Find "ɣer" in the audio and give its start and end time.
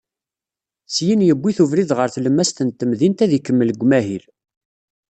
1.97-2.09